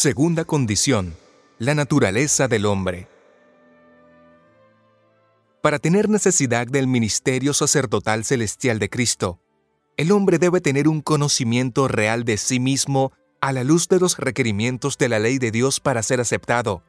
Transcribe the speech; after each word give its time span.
Segunda 0.00 0.44
condición, 0.44 1.16
la 1.58 1.74
naturaleza 1.74 2.46
del 2.46 2.66
hombre. 2.66 3.08
Para 5.60 5.80
tener 5.80 6.08
necesidad 6.08 6.68
del 6.68 6.86
ministerio 6.86 7.52
sacerdotal 7.52 8.24
celestial 8.24 8.78
de 8.78 8.90
Cristo, 8.90 9.40
el 9.96 10.12
hombre 10.12 10.38
debe 10.38 10.60
tener 10.60 10.86
un 10.86 11.00
conocimiento 11.00 11.88
real 11.88 12.22
de 12.22 12.36
sí 12.36 12.60
mismo 12.60 13.10
a 13.40 13.52
la 13.52 13.64
luz 13.64 13.88
de 13.88 13.98
los 13.98 14.16
requerimientos 14.18 14.98
de 14.98 15.08
la 15.08 15.18
ley 15.18 15.38
de 15.38 15.50
Dios 15.50 15.80
para 15.80 16.04
ser 16.04 16.20
aceptado. 16.20 16.84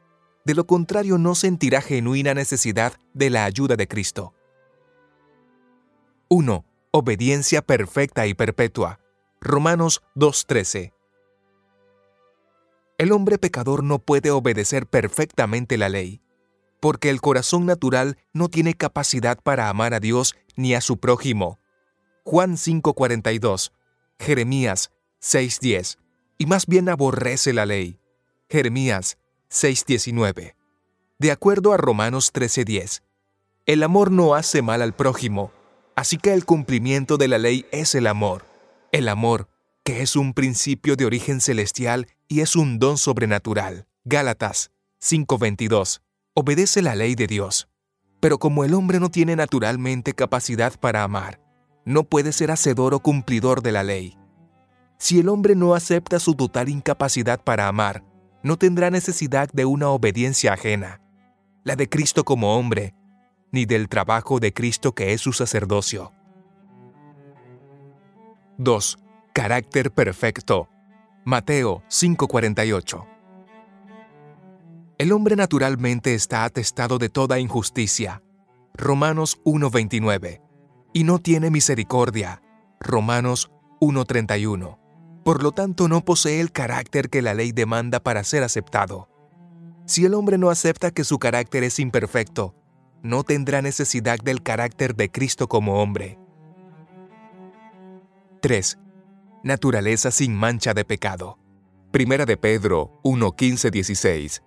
De 0.46 0.54
lo 0.54 0.68
contrario, 0.68 1.18
no 1.18 1.34
sentirá 1.34 1.82
genuina 1.82 2.36
necesidad 2.36 2.94
de 3.16 3.32
la 3.32 3.46
ayuda 3.46 3.76
de 3.76 3.88
Cristo. 3.88 4.36
1. 6.28 6.64
Obediencia 6.91 7.64
perfecta 7.64 8.28
y 8.28 8.36
perpetua. 8.36 9.00
Romanos 9.41 10.04
2.13 10.16 10.91
el 13.00 13.13
hombre 13.13 13.38
pecador 13.38 13.81
no 13.81 13.99
puede 13.99 14.30
obedecer 14.30 14.85
perfectamente 14.85 15.77
la 15.77 15.88
ley, 15.88 16.21
porque 16.81 17.09
el 17.09 17.21
corazón 17.21 17.66
natural 17.66 18.17
no 18.34 18.49
tiene 18.49 18.73
capacidad 18.73 19.40
para 19.41 19.70
amar 19.70 19.94
a 19.94 20.02
Dios 20.02 20.35
ni 20.57 20.73
a 20.76 20.81
su 20.81 20.98
prójimo. 20.98 21.59
Juan 22.26 22.57
5:42, 22.57 23.71
Jeremías 24.20 24.91
6:10, 25.21 25.98
y 26.38 26.45
más 26.45 26.67
bien 26.67 26.90
aborrece 26.90 27.54
la 27.54 27.66
ley. 27.66 28.02
Jeremías 28.49 29.18
6:19. 29.49 30.55
De 31.20 31.31
acuerdo 31.31 31.71
a 31.71 31.77
Romanos 31.77 32.34
13:10, 32.34 33.02
el 33.66 33.84
amor 33.84 34.12
no 34.12 34.35
hace 34.35 34.62
mal 34.62 34.81
al 34.81 34.93
prójimo, 34.93 35.54
así 35.95 36.18
que 36.18 36.34
el 36.34 36.43
cumplimiento 36.43 37.16
de 37.16 37.29
la 37.29 37.38
ley 37.38 37.66
es 37.71 37.95
el 37.95 38.07
amor. 38.07 38.45
El 38.91 39.07
amor 39.07 39.48
que 39.85 40.02
es 40.02 40.18
un 40.18 40.34
principio 40.34 40.98
de 40.98 41.05
origen 41.05 41.40
celestial 41.40 42.07
y 42.30 42.42
es 42.42 42.56
un 42.56 42.80
don 42.80 42.98
sobrenatural. 42.98 43.88
Gálatas 44.06 44.72
5:22. 45.02 46.02
Obedece 46.36 46.82
la 46.82 46.96
ley 46.96 47.16
de 47.16 47.27
Dios. 47.27 47.68
Pero 48.21 48.38
como 48.38 48.63
el 48.63 48.74
hombre 48.74 48.99
no 48.99 49.10
tiene 49.10 49.36
naturalmente 49.36 50.13
capacidad 50.13 50.80
para 50.80 51.04
amar, 51.04 51.41
no 51.86 52.04
puede 52.04 52.32
ser 52.32 52.52
hacedor 52.52 52.94
o 52.94 52.99
cumplidor 52.99 53.62
de 53.62 53.71
la 53.71 53.84
ley. 53.84 54.18
Si 54.98 55.20
el 55.20 55.30
hombre 55.30 55.55
no 55.55 55.74
acepta 55.74 56.20
su 56.20 56.36
total 56.36 56.70
incapacidad 56.70 57.41
para 57.44 57.68
amar, 57.68 58.04
no 58.43 58.58
tendrá 58.58 58.91
necesidad 58.91 59.49
de 59.52 59.66
una 59.66 59.90
obediencia 59.90 60.54
ajena, 60.54 61.02
la 61.64 61.76
de 61.76 61.90
Cristo 61.90 62.24
como 62.24 62.58
hombre, 62.58 62.93
ni 63.52 63.66
del 63.66 63.90
trabajo 63.90 64.40
de 64.40 64.53
Cristo 64.53 64.94
que 64.94 65.14
es 65.14 65.22
su 65.22 65.34
sacerdocio. 65.34 66.14
2. 68.58 69.00
Carácter 69.34 69.91
perfecto. 69.91 70.69
Mateo 71.25 71.84
5:48. 71.89 73.06
El 74.97 75.12
hombre 75.12 75.35
naturalmente 75.35 76.13
está 76.13 76.45
atestado 76.45 76.97
de 76.97 77.09
toda 77.09 77.39
injusticia. 77.39 78.23
Romanos 78.73 79.40
1:29. 79.44 80.41
Y 80.94 81.03
no 81.03 81.19
tiene 81.19 81.51
misericordia. 81.51 82.41
Romanos 82.79 83.51
1:31. 83.81 84.79
Por 85.25 85.44
lo 85.44 85.51
tanto, 85.51 85.90
no 85.90 86.06
posee 86.06 86.40
el 86.40 86.53
carácter 86.53 87.09
que 87.09 87.22
la 87.22 87.34
ley 87.34 87.51
demanda 87.51 88.00
para 88.00 88.23
ser 88.23 88.44
aceptado. 88.44 89.09
Si 89.85 90.06
el 90.06 90.13
hombre 90.13 90.38
no 90.38 90.50
acepta 90.50 90.91
que 90.91 91.03
su 91.03 91.19
carácter 91.19 91.63
es 91.63 91.79
imperfecto, 91.79 92.56
no 93.03 93.23
tendrá 93.23 93.62
necesidad 93.62 94.19
del 94.19 94.41
carácter 94.41 94.95
de 94.95 95.12
Cristo 95.12 95.50
como 95.50 95.81
hombre. 95.81 96.17
3 98.41 98.79
naturaleza 99.44 100.12
sin 100.12 100.35
mancha 100.35 100.73
de 100.73 100.85
pecado. 100.85 101.38
Primera 101.91 102.25
de 102.25 102.38
Pedro 102.38 103.00
1, 103.03 103.35
16. 103.72 104.44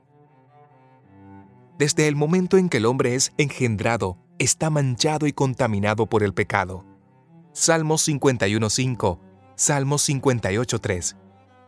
Desde 1.78 2.08
el 2.08 2.14
momento 2.14 2.58
en 2.58 2.68
que 2.68 2.76
el 2.76 2.86
hombre 2.86 3.14
es 3.14 3.32
engendrado, 3.38 4.18
está 4.38 4.70
manchado 4.70 5.26
y 5.26 5.32
contaminado 5.32 6.06
por 6.06 6.22
el 6.22 6.34
pecado. 6.34 6.84
Salmos 7.52 8.06
51.5, 8.06 9.18
Salmos 9.56 10.08
58.3. 10.08 11.16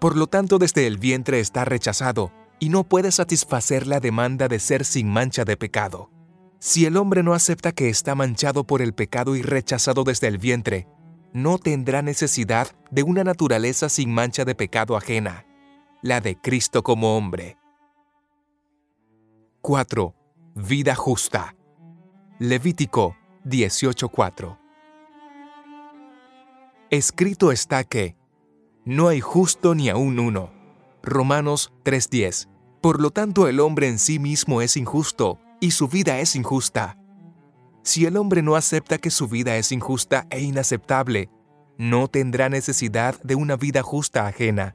Por 0.00 0.16
lo 0.16 0.26
tanto, 0.26 0.58
desde 0.58 0.86
el 0.86 0.98
vientre 0.98 1.40
está 1.40 1.64
rechazado 1.64 2.32
y 2.60 2.68
no 2.68 2.84
puede 2.84 3.10
satisfacer 3.10 3.86
la 3.86 4.00
demanda 4.00 4.48
de 4.48 4.58
ser 4.58 4.84
sin 4.84 5.08
mancha 5.08 5.44
de 5.44 5.56
pecado. 5.56 6.10
Si 6.58 6.86
el 6.86 6.96
hombre 6.96 7.22
no 7.22 7.34
acepta 7.34 7.72
que 7.72 7.88
está 7.88 8.14
manchado 8.14 8.64
por 8.64 8.80
el 8.80 8.94
pecado 8.94 9.36
y 9.36 9.42
rechazado 9.42 10.04
desde 10.04 10.28
el 10.28 10.38
vientre, 10.38 10.86
no 11.34 11.58
tendrá 11.58 12.00
necesidad 12.00 12.68
de 12.92 13.02
una 13.02 13.24
naturaleza 13.24 13.88
sin 13.88 14.14
mancha 14.14 14.44
de 14.44 14.54
pecado 14.54 14.96
ajena, 14.96 15.44
la 16.00 16.20
de 16.20 16.36
Cristo 16.40 16.84
como 16.84 17.16
hombre. 17.16 17.58
4. 19.60 20.14
Vida 20.54 20.94
justa. 20.94 21.56
Levítico 22.38 23.16
18:4. 23.44 24.58
Escrito 26.90 27.50
está 27.50 27.82
que 27.82 28.16
no 28.84 29.08
hay 29.08 29.20
justo 29.20 29.74
ni 29.74 29.88
aún 29.88 30.20
uno. 30.20 30.52
Romanos 31.02 31.72
3:10. 31.82 32.48
Por 32.80 33.00
lo 33.00 33.10
tanto 33.10 33.48
el 33.48 33.58
hombre 33.58 33.88
en 33.88 33.98
sí 33.98 34.20
mismo 34.20 34.62
es 34.62 34.76
injusto 34.76 35.40
y 35.60 35.72
su 35.72 35.88
vida 35.88 36.20
es 36.20 36.36
injusta. 36.36 36.96
Si 37.84 38.06
el 38.06 38.16
hombre 38.16 38.40
no 38.40 38.56
acepta 38.56 38.96
que 38.96 39.10
su 39.10 39.28
vida 39.28 39.58
es 39.58 39.70
injusta 39.70 40.26
e 40.30 40.40
inaceptable, 40.40 41.28
no 41.76 42.08
tendrá 42.08 42.48
necesidad 42.48 43.20
de 43.22 43.34
una 43.34 43.56
vida 43.56 43.82
justa 43.82 44.26
ajena, 44.26 44.74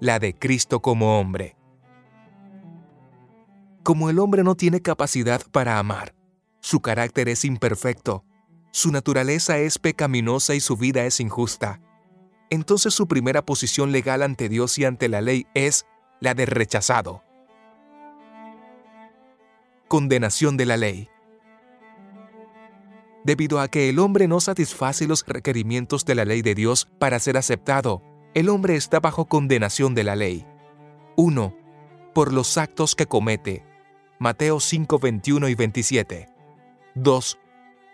la 0.00 0.18
de 0.18 0.34
Cristo 0.34 0.82
como 0.82 1.20
hombre. 1.20 1.56
Como 3.84 4.10
el 4.10 4.18
hombre 4.18 4.42
no 4.42 4.56
tiene 4.56 4.82
capacidad 4.82 5.42
para 5.52 5.78
amar, 5.78 6.16
su 6.60 6.80
carácter 6.80 7.28
es 7.28 7.44
imperfecto, 7.44 8.24
su 8.72 8.90
naturaleza 8.90 9.58
es 9.58 9.78
pecaminosa 9.78 10.56
y 10.56 10.60
su 10.60 10.76
vida 10.76 11.04
es 11.04 11.20
injusta, 11.20 11.80
entonces 12.50 12.94
su 12.94 13.06
primera 13.06 13.46
posición 13.46 13.92
legal 13.92 14.22
ante 14.22 14.48
Dios 14.48 14.76
y 14.78 14.84
ante 14.84 15.08
la 15.08 15.20
ley 15.20 15.46
es 15.54 15.86
la 16.18 16.34
de 16.34 16.46
rechazado. 16.46 17.22
Condenación 19.86 20.56
de 20.56 20.66
la 20.66 20.76
ley 20.76 21.13
debido 23.24 23.58
a 23.58 23.68
que 23.68 23.88
el 23.88 23.98
hombre 23.98 24.28
no 24.28 24.40
satisface 24.40 25.06
los 25.06 25.24
requerimientos 25.26 26.04
de 26.04 26.14
la 26.14 26.24
ley 26.24 26.42
de 26.42 26.54
Dios 26.54 26.88
para 26.98 27.18
ser 27.18 27.36
aceptado. 27.36 28.02
El 28.34 28.48
hombre 28.48 28.76
está 28.76 29.00
bajo 29.00 29.26
condenación 29.26 29.94
de 29.94 30.04
la 30.04 30.14
ley. 30.14 30.46
1. 31.16 31.56
Por 32.14 32.32
los 32.32 32.58
actos 32.58 32.94
que 32.94 33.06
comete. 33.06 33.64
Mateo 34.18 34.60
5, 34.60 34.98
21 34.98 35.48
y 35.48 35.54
27. 35.54 36.28
2. 36.94 37.38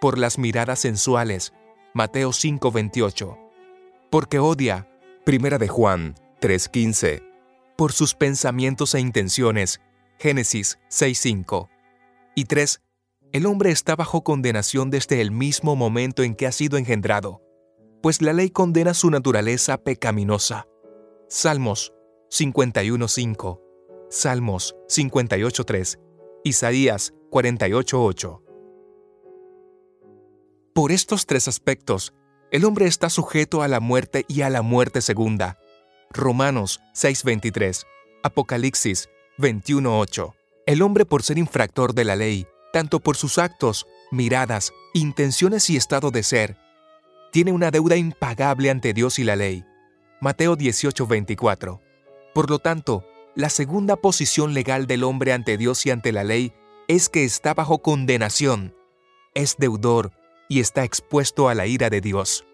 Por 0.01 0.19
las 0.19 0.39
miradas 0.39 0.81
sensuales. 0.81 1.53
Mateo 1.95 2.33
5, 2.33 2.71
28. 2.71 3.39
Porque 4.11 4.39
odia. 4.39 4.89
Primera 5.25 5.59
de 5.59 5.69
Juan 5.69 6.15
3:15. 6.41 7.23
Por 7.77 7.93
sus 7.93 8.15
pensamientos 8.15 8.95
e 8.95 9.01
intenciones. 9.01 9.81
Génesis 10.19 10.79
6:5. 10.89 11.69
Y 12.35 12.45
3 12.45 12.81
el 13.33 13.47
hombre 13.47 13.71
está 13.71 13.95
bajo 13.95 14.25
condenación 14.25 14.91
desde 14.91 15.21
el 15.21 15.31
mismo 15.31 15.77
momento 15.77 16.23
en 16.23 16.35
que 16.35 16.47
ha 16.47 16.53
sido 16.53 16.79
engendrado, 16.79 17.41
pues 18.03 18.23
la 18.23 18.33
ley 18.33 18.51
condena 18.51 18.95
su 18.95 19.11
naturaleza 19.11 19.79
pecaminosa. 19.79 20.67
Salmos 21.29 21.93
51.5, 22.31 23.61
Salmos 24.09 24.75
58.3, 24.89 26.01
Isaías 26.43 27.15
48.8. 27.31 28.43
Por 30.75 30.93
estos 30.93 31.27
tres 31.27 31.47
aspectos, 31.47 32.15
el 32.51 32.65
hombre 32.65 32.87
está 32.87 33.11
sujeto 33.11 33.63
a 33.63 33.69
la 33.69 33.79
muerte 33.79 34.25
y 34.27 34.43
a 34.43 34.51
la 34.51 34.63
muerte 34.63 35.03
segunda. 35.03 35.59
Romanos 36.11 36.81
6.23, 36.95 37.87
Apocalipsis 38.25 39.09
21.8. 39.39 40.35
El 40.67 40.83
hombre 40.83 41.05
por 41.05 41.23
ser 41.23 41.39
infractor 41.39 41.95
de 41.95 42.05
la 42.05 42.17
ley 42.17 42.47
tanto 42.73 43.01
por 43.01 43.17
sus 43.17 43.39
actos, 43.39 43.87
miradas, 44.11 44.73
intenciones 44.95 45.71
y 45.71 45.77
estado 45.77 46.11
de 46.11 46.23
ser. 46.23 46.57
Tiene 47.33 47.53
una 47.53 47.71
deuda 47.71 47.97
impagable 47.97 48.71
ante 48.71 48.93
Dios 48.93 49.19
y 49.19 49.25
la 49.25 49.37
ley. 49.37 49.65
Mateo 50.21 50.57
18:24. 50.57 51.81
Por 52.35 52.51
lo 52.51 52.59
tanto, 52.59 53.05
la 53.35 53.49
segunda 53.49 53.97
posición 53.97 54.55
legal 54.55 54.87
del 54.87 55.05
hombre 55.05 55.33
ante 55.33 55.57
Dios 55.57 55.87
y 55.87 55.91
ante 55.91 56.13
la 56.13 56.25
ley 56.25 56.53
es 56.89 57.09
que 57.09 57.25
está 57.25 57.55
bajo 57.55 57.79
condenación, 57.79 58.75
es 59.35 59.57
deudor 59.59 60.13
y 60.49 60.61
está 60.61 60.83
expuesto 60.85 61.49
a 61.49 61.55
la 61.55 61.67
ira 61.67 61.89
de 61.91 62.01
Dios. 62.01 62.45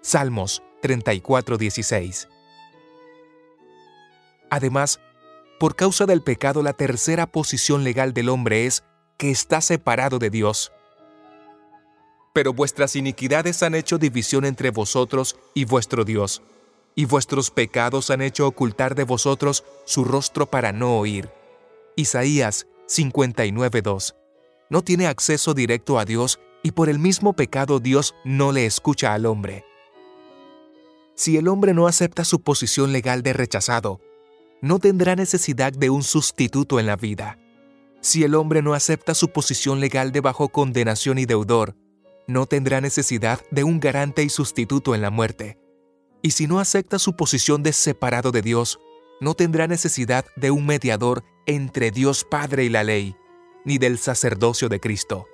Salmos 0.00 0.62
34:16. 0.82 2.28
Además, 4.50 5.00
por 5.58 5.74
causa 5.74 6.06
del 6.06 6.22
pecado, 6.22 6.62
la 6.62 6.72
tercera 6.72 7.26
posición 7.26 7.84
legal 7.84 8.12
del 8.12 8.28
hombre 8.28 8.66
es 8.66 8.84
que 9.16 9.30
está 9.30 9.60
separado 9.60 10.18
de 10.18 10.30
Dios. 10.30 10.72
Pero 12.32 12.52
vuestras 12.52 12.96
iniquidades 12.96 13.62
han 13.62 13.74
hecho 13.74 13.98
división 13.98 14.44
entre 14.44 14.70
vosotros 14.70 15.36
y 15.54 15.64
vuestro 15.64 16.04
Dios, 16.04 16.42
y 16.94 17.04
vuestros 17.04 17.50
pecados 17.50 18.10
han 18.10 18.22
hecho 18.22 18.46
ocultar 18.46 18.94
de 18.94 19.04
vosotros 19.04 19.64
su 19.84 20.04
rostro 20.04 20.46
para 20.46 20.72
no 20.72 20.98
oír. 20.98 21.30
Isaías 21.96 22.66
59.2. 22.88 24.14
No 24.68 24.82
tiene 24.82 25.06
acceso 25.06 25.54
directo 25.54 25.98
a 25.98 26.04
Dios 26.04 26.40
y 26.62 26.72
por 26.72 26.88
el 26.88 26.98
mismo 26.98 27.32
pecado 27.32 27.80
Dios 27.80 28.14
no 28.24 28.52
le 28.52 28.66
escucha 28.66 29.14
al 29.14 29.26
hombre. 29.26 29.64
Si 31.14 31.36
el 31.38 31.48
hombre 31.48 31.72
no 31.72 31.86
acepta 31.86 32.24
su 32.24 32.40
posición 32.40 32.92
legal 32.92 33.22
de 33.22 33.32
rechazado, 33.32 34.00
no 34.60 34.78
tendrá 34.78 35.16
necesidad 35.16 35.72
de 35.72 35.88
un 35.90 36.02
sustituto 36.02 36.80
en 36.80 36.86
la 36.86 36.96
vida. 36.96 37.38
Si 38.06 38.22
el 38.22 38.36
hombre 38.36 38.62
no 38.62 38.72
acepta 38.72 39.16
su 39.16 39.32
posición 39.32 39.80
legal 39.80 40.12
de 40.12 40.20
bajo 40.20 40.48
condenación 40.48 41.18
y 41.18 41.26
deudor, 41.26 41.74
no 42.28 42.46
tendrá 42.46 42.80
necesidad 42.80 43.40
de 43.50 43.64
un 43.64 43.80
garante 43.80 44.22
y 44.22 44.28
sustituto 44.28 44.94
en 44.94 45.02
la 45.02 45.10
muerte. 45.10 45.58
Y 46.22 46.30
si 46.30 46.46
no 46.46 46.60
acepta 46.60 47.00
su 47.00 47.16
posición 47.16 47.64
de 47.64 47.72
separado 47.72 48.30
de 48.30 48.42
Dios, 48.42 48.78
no 49.20 49.34
tendrá 49.34 49.66
necesidad 49.66 50.24
de 50.36 50.52
un 50.52 50.66
mediador 50.66 51.24
entre 51.46 51.90
Dios 51.90 52.22
Padre 52.22 52.62
y 52.62 52.68
la 52.68 52.84
ley, 52.84 53.16
ni 53.64 53.76
del 53.76 53.98
sacerdocio 53.98 54.68
de 54.68 54.78
Cristo. 54.78 55.26